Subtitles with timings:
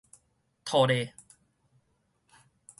[0.65, 1.13] 套咧